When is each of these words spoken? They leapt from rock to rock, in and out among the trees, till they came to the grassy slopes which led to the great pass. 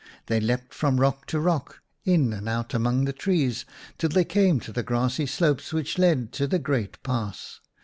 They 0.25 0.39
leapt 0.39 0.73
from 0.73 0.99
rock 0.99 1.27
to 1.27 1.39
rock, 1.39 1.83
in 2.05 2.33
and 2.33 2.49
out 2.49 2.73
among 2.73 3.05
the 3.05 3.13
trees, 3.13 3.65
till 3.99 4.09
they 4.09 4.25
came 4.25 4.59
to 4.61 4.71
the 4.71 4.81
grassy 4.81 5.27
slopes 5.27 5.71
which 5.71 5.99
led 5.99 6.31
to 6.33 6.47
the 6.47 6.57
great 6.57 7.03
pass. 7.03 7.59